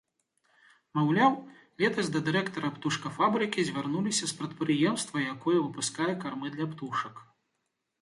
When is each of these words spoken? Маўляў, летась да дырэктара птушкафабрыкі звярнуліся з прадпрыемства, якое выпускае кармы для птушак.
Маўляў, 0.99 1.35
летась 1.81 2.09
да 2.15 2.19
дырэктара 2.31 2.73
птушкафабрыкі 2.79 3.67
звярнуліся 3.69 4.25
з 4.35 4.41
прадпрыемства, 4.43 5.17
якое 5.37 5.57
выпускае 5.65 6.13
кармы 6.25 6.47
для 6.61 6.65
птушак. 6.77 7.27